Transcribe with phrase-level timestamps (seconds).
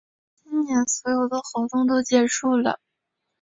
[0.43, 2.79] 今年所有的活动都结束啦